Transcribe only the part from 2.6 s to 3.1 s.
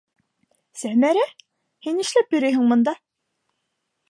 бында?